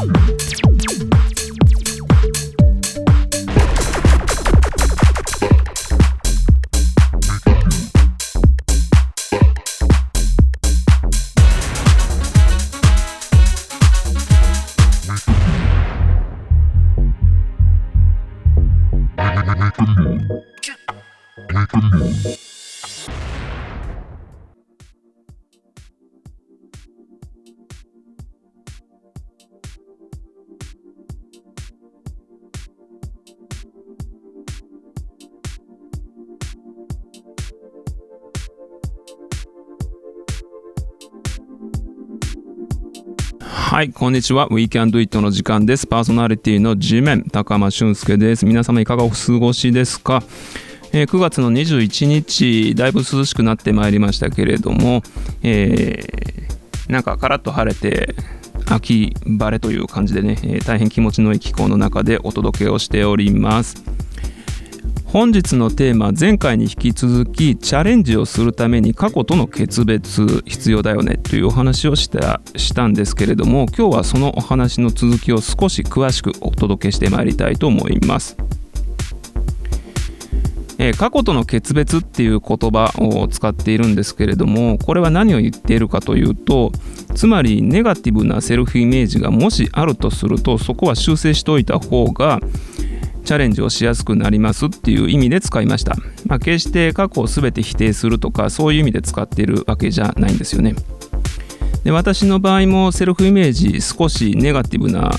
[0.00, 0.12] Make
[19.78, 20.22] a move.
[21.52, 22.49] Make a move.
[43.52, 44.46] はい、こんにちは。
[44.48, 45.86] We Can Do It の時間です。
[45.86, 48.46] パーソナリティの G メン、高間俊介です。
[48.46, 50.22] 皆様いかがお過ごしですか、
[50.92, 55.02] えー、9月の21日、だいぶ涼しくなってまいりましたけれども、
[55.42, 58.14] えー、なんかカラッと晴れて、
[58.66, 63.82] 秋晴れという感じでね、えー、大変気持ちのいい気候の中でお届けをしております。
[65.12, 78.36] 本日のテーマ前回に引き続きチャレンジをするために過去との決別必要だよねというお話をしたしたんですけれども今日はそのお話の続きを少し詳しくお届けしてまいりたいと思います。
[80.78, 86.72] え、過去との決別っていう言葉を使っているんですけれどもこれは何を言っているかというと
[87.14, 92.40] つまりネガティブなセルフイメージがもしあるとするとそこは修正しておいた方が
[93.24, 95.94] チャレンジをしやすくなりますっていう意味で使いました、
[96.26, 100.74] まあ、決して過去を全て否定するとかそういう意味で使っているわけじゃないんですよね。
[101.84, 105.10] で私の場合もセルフイメージ少しネガティブな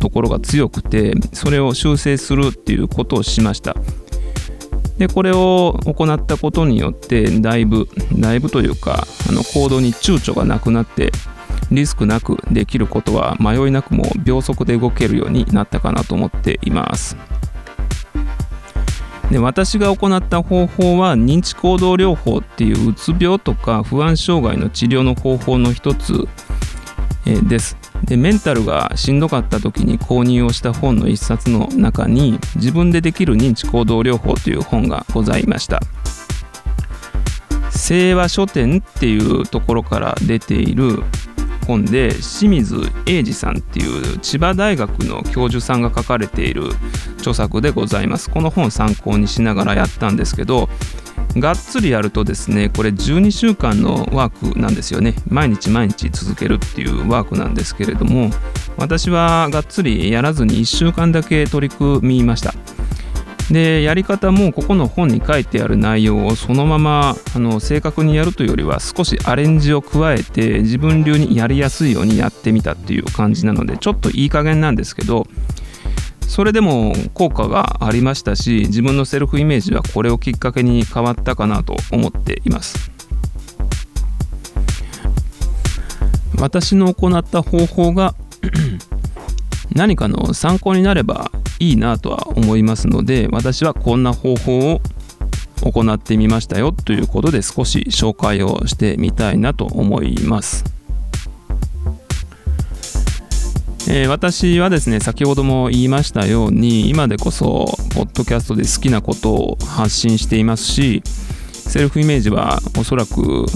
[0.00, 3.74] ところが強くてそれを修正するっていうことをしました。
[4.98, 7.88] でこれを行ったことによってだいぶ
[8.18, 11.10] だいぶというかあの行動に躊躇がなくなって
[11.70, 17.16] リスクなくできることは迷いなくも秒速で動けるようになったかなと思っています。
[19.30, 26.28] で私が行った方法は認知行動療法っていううつ病とか不安障害の治療の方法の一つ、
[27.24, 27.76] です。
[28.04, 35.80] でメンタルがしんどかった時に購入をした本の一冊の中に自分でできる認知行動療法という本がございました。
[37.72, 41.02] 清和書店っていうところから出ている
[41.70, 46.64] 本で清水英二さんっていう千葉大学の教授さんが書かれている
[47.18, 48.28] 著作でございます。
[48.28, 50.68] この本参考にしながらやったんですけど
[51.36, 55.14] がっつりやるとですねこれ12週間のワークなんですよね。
[55.28, 58.30] 毎日毎日続けるっていうワークなんですけれども
[58.76, 62.52] 私はがっつりやらずに1週間だけ取り組みました。
[63.50, 75.26] でやり方もここの本に書いてある内容をそのままあの正確にやるというよりは少しアレンジを加えて自分流にやりやすいようにやってみたっていう感じなのでちょっといい加減なんですけど
[76.28, 82.90] それでも効果がありましたし自分のセルフイメージはこれをきっかけに変わったかなと思っています。
[86.38, 88.14] 私の行った方法が
[89.74, 94.80] 何かの参考になればいいなとは思いますので私はこんな方法を
[95.70, 100.64] 行ってみましたよということで少し紹介をしてみたいなと思います。
[103.88, 113.46] えー、私はですね先ほども言いましたように今でこそポッドキャストで好きなことを発信していますしセルフイメージはおそらく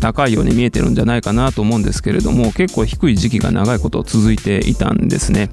[0.00, 5.48] 高いように見えてるんじゃないかなと思うんですけれども結構低い時期が長いこと続いていたんですね。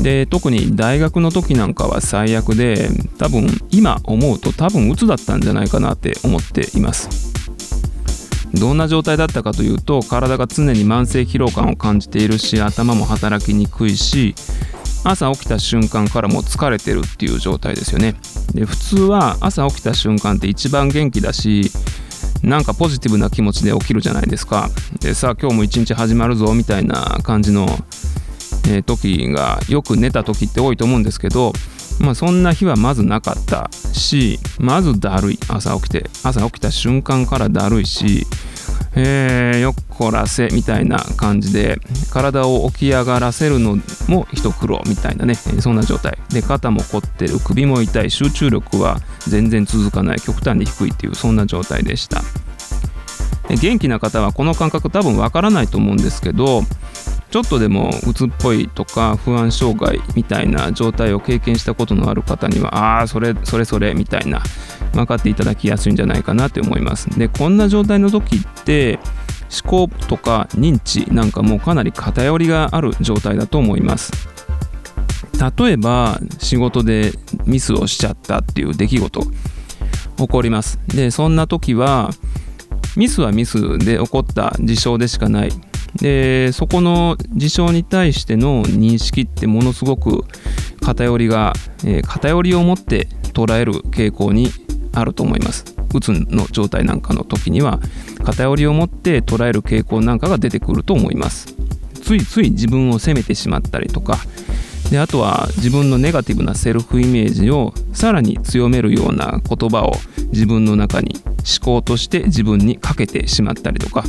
[0.00, 2.88] で特に大学の時なんかは最悪で
[3.18, 7.32] 多分今思うと多分鬱だったんじゃないかなって思っています。
[8.54, 14.34] どんな状態だったかというと体が常に慢性疲労感を感じているし頭も働きにくいし
[15.04, 18.14] 朝起きた瞬間からも疲れてるっていう状態ですよね。
[18.54, 21.70] で普通は朝起きた瞬間って一番元気だし
[22.42, 24.68] なんかポジティブな気持ちで起きるじゃないですか。
[25.00, 27.66] でさあ今日も一日始まるぞみたいな感じの
[28.72, 31.52] えー、時がよく寝た時って多いと思うんですけど、
[32.00, 35.38] まあ、そんな日はまずなかったしまずだるい。
[35.48, 38.26] 朝起きて朝起きた瞬間からだるいし、
[38.94, 41.78] えー、よっこらせみたいな感じで
[42.10, 46.16] 体を起き上がらせるのも一苦労みたいなねそんな状態。
[46.30, 47.38] で肩も凝ってる。
[47.40, 48.10] 首も痛い。
[48.10, 50.20] 集中力は全然続かない。
[50.20, 52.22] 極端に低いっていうそんな状態でした。
[53.60, 56.62] 元気な方はこの感覚多分わからないと思うんですけど
[57.32, 64.42] ちょっとでも鬱っぽいとか不安障害みたいな状態を経験したことのある方にはああそれそれそれみたいな
[64.92, 67.08] 分かっていただきやすいんじゃないかなって思います。
[67.18, 68.98] でこんな状態の時って
[69.64, 74.12] 思考とか認知なんかもかなり偏りがある状態だと思います。
[75.58, 77.12] 例えば仕事で
[77.46, 79.22] ミスをしちゃったっていう出来事
[80.18, 80.78] 起こります。
[80.88, 82.10] でそんな時は
[82.94, 85.71] ミスはミスで起こった事象でしかない。
[85.96, 90.24] でそこの事象に対しての認識ってものすごく
[90.80, 91.52] 偏りが、
[91.84, 94.48] えー、偏りを持って捉える傾向に
[94.94, 95.64] あると思います。
[95.94, 97.80] うつの状態なんかの時には
[98.24, 101.54] 偏りを持って捉える傾向なんかが出てくると思います。
[102.02, 104.18] ついつい自分を責めてしまったりとか
[104.90, 109.92] であとは自分のネガティブなセルフイメージをさらに強めるような言葉を
[110.32, 114.04] 自分の中に思考として自分にかけてしまったりとか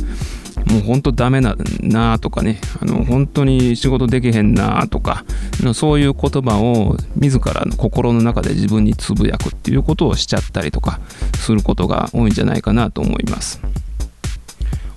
[0.74, 5.24] もうほんとダメだなとかねあの本当に仕事できへんなとか
[5.72, 10.98] そういう言葉を自らの心の中で自分につぶやくっていうことをしちゃったりとか
[11.38, 13.60] することが多いんじゃないかなと思います。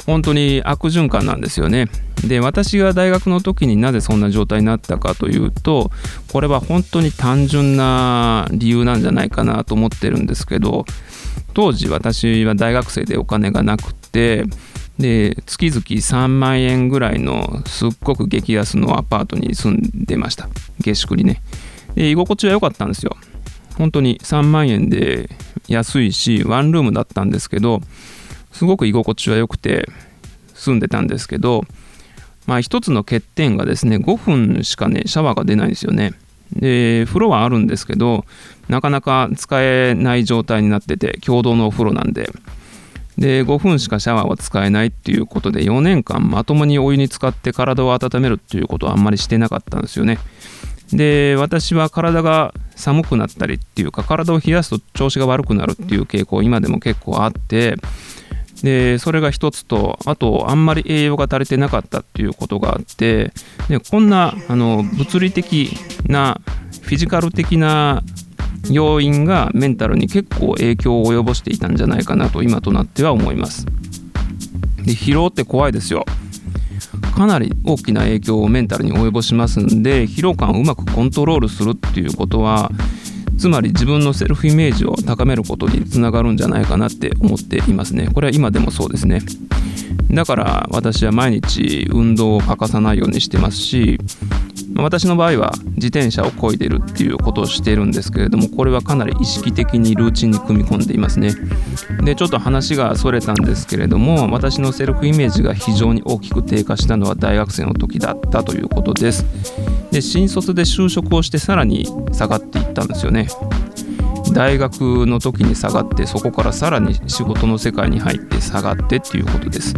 [0.07, 1.89] 本当に悪循環なんですよね。
[2.25, 5.91] で私が大学の時になぜそんな状態になったかというと
[6.31, 10.85] これは本当に単純な理由なんじゃないかなと思ってるんですけど
[11.53, 14.45] 当時私は大学生でお金がなくて
[14.99, 20.49] で月々3万円ぐらいのすっごく激安のアパートに住んでました。
[20.79, 21.41] 下宿にね。
[21.95, 23.15] で居心地は良かったんですよ。
[23.77, 25.29] 本当に3万円で
[25.67, 27.81] 安いしワンルームだったんですけど
[28.51, 29.87] すごく居心地は良くて
[30.55, 31.63] 住んでたんですけど
[32.47, 36.13] まあ一つの欠点がですね5分しかねシャワーが出ないんですよね。
[36.53, 38.25] で風呂はあるんですけど
[38.67, 42.31] なかなか使えない状態になってて共同のお風呂なんで。
[43.17, 50.19] で5分しかシャワーは使えないっていうことで4年間まともにお湯に浸かって体を温めるっていうことはあんまりしてなかったんですよね。
[50.93, 57.75] で私は体が寒くなったりっていうか体を冷やすと調子が悪くなるっていう傾向今でも結構あって
[58.63, 63.33] でそれが一つとあとあんまり栄養が足りてなかったっていうことがあって
[63.67, 65.71] でこんなあの物理的
[66.05, 66.39] な
[66.81, 68.01] フィジカル的な
[68.69, 73.65] 要因がメンタルに結構影響を及ぼしていたんじゃないかなと今となっては思います。
[74.83, 76.05] で疲労って怖いですよ。
[77.15, 82.71] かなり大きな影響をメンタルに及ぼしますんで疲労感をうまくコントロールするっていうことは
[83.37, 88.09] つまり自分のセルフイメージを高めることにつながるんじゃないかなって思っていますね。
[88.13, 89.21] これは今でもそうですね。
[90.11, 93.99] だから私は毎日運動を欠かさないようにしてますし
[94.83, 101.33] 私の場合は自転車を漕いでるっていうことをしているんですけれどもこれはかなり意識的にルーチンに組み込んでいますね。
[102.03, 109.25] でちょっと話がそれたんですけれども私のセルフイメージが非常に大きく低下したのは大学生の時だったということです。
[109.91, 113.27] で新卒で就職をしてさらに下がっていったんですよね。
[114.33, 119.73] 大学の時に下がってそこからさらに仕事の世界に入って下がってっていうことです。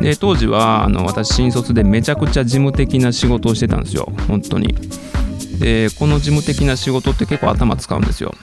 [0.00, 4.12] で当時はあの私新卒でめちゃくちゃ事務的な仕事をしてたんですよ。
[4.28, 4.74] 本当に。
[5.58, 8.34] でこの事務的な仕事って結構頭使うんですよ。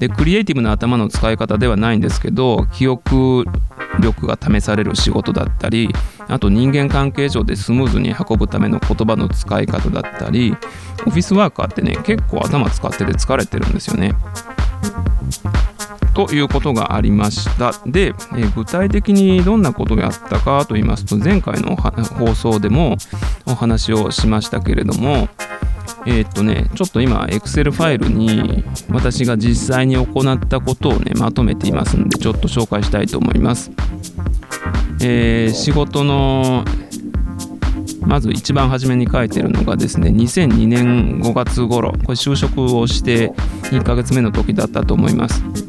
[0.00, 3.44] でクリエイティブな頭の使い方ではないんですけど記憶
[4.00, 5.88] 力が試される仕事だったり
[6.28, 10.56] あと人間関係上でスムーズに運ぶための言葉の使い方だったり
[11.06, 14.14] オフィスワーカーってね結構頭使ってて疲れてるんですよね。
[16.16, 22.96] ということがありましたで、え具体的にどんなことをやったかと言いますと前回の放送でも
[23.44, 25.28] お話をしましたけれども
[26.06, 33.72] えー、っとね、ちょっと今、Excel ファイルに私が実際に行ったことをね、まとめていますので、ちょっと紹介したいと思います。
[35.02, 36.64] えー、仕事の、
[38.02, 43.32] まず一番初めに書いてるのがですね、2002年5月頃、これ就職をして
[43.64, 45.65] 1ヶ月目の時だったと思います。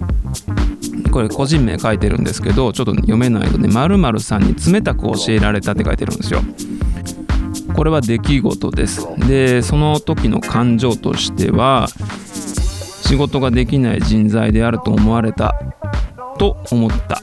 [1.09, 6.41] これ個人名書いてるんですけど、ちょっと読めないので、〇〇さんに冷たく教えられたって書いてるんですよ。
[7.73, 9.07] これは出来事です。
[9.27, 11.87] でその時の感情としては
[13.03, 15.53] 仕事ができない人材であると思われた
[16.39, 17.21] と思った。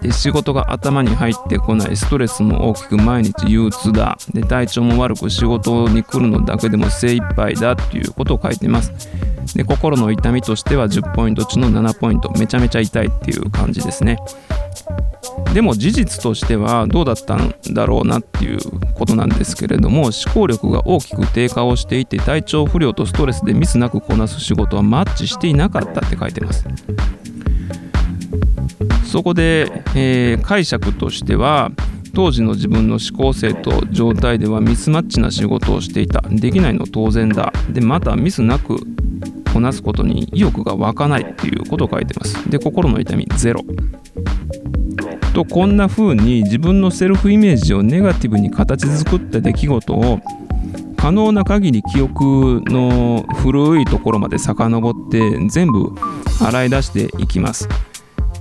[0.00, 1.96] で仕事が頭に入ってこない。
[1.96, 4.18] ストレスも大きく毎日憂鬱だ。
[4.34, 8.92] で体調も悪く仕事に来るのだけでも精一杯だっていうことを書いてます。
[9.54, 12.30] で心の痛みとしては10ポイント中の7ポイント。
[12.38, 14.18] めちゃめちゃ痛いっていう感じですね。
[15.54, 18.58] でも事実としてはどうだったんだろうなっていう
[18.94, 26.64] ことなんですけれども思考力が大きく低下をしていて体調不良とストレスでミスなくこなす仕事はマッチしていなかったって書いてます。
[29.04, 31.70] そこで、えー、解釈としては
[32.14, 36.22] 当時の自分の思考性と状態ではミスマッチな仕事をしていた。
[36.22, 37.52] できないの当然だ。
[37.68, 38.76] でまたミスなく
[39.52, 43.62] こなすことに意欲が湧かないっていうことを書いてますで心の痛みゼロ
[45.34, 50.20] とこんな風に自分のセルフイメージをネガティブに形作った出来事を
[50.96, 55.92] 可能な限り記憶の古いところまで遡って全部
[56.40, 57.68] 洗い出していきます。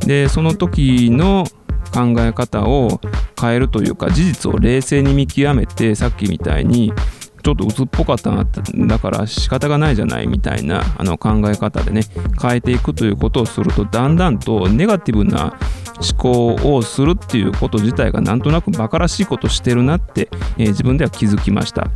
[0.06, 1.46] でその時の
[1.91, 3.01] 考え方を
[3.39, 6.94] 変えるというか事実を冷静に見極めてさっきみたいに
[7.41, 8.45] ちょっと鬱っぽかったな
[8.88, 12.01] だから仕方がないじゃないみたいなあの考え方でね
[12.41, 15.57] 変えていくということをするとだんだんとネガティブな
[16.01, 21.89] 思考をするっていうこと自体がなんとなくバカらしいことしてるなって、えー、自分では気づきました。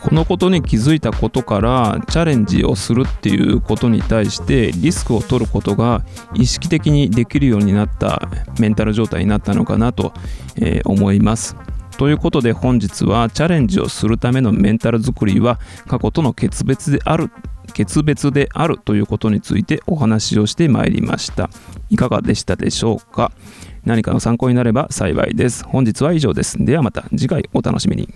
[0.00, 6.02] このことに気づいたことからチャレンジをするっていうことに対してリスクを取ることが
[6.34, 10.14] 意識的にできるようになったメンタル状態になったのかなと、
[10.56, 11.56] えー、思います。
[11.98, 17.30] ということで本日はチャレンジをするためのメンタル作りは過去との決別である
[17.74, 21.50] 決別であるということについてお話をしてまいりました。
[21.90, 23.32] いかがでしたでしょうか？
[23.84, 25.64] 何かの参考になれば幸いです。
[25.64, 26.64] 本日は以上です。
[26.64, 28.08] ではまた次回お楽しみに。